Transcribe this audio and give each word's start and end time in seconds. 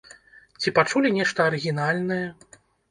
Ці 0.63 0.73
пачулі 0.79 1.13
нешта 1.21 1.47
арыгінальнае? 1.51 2.23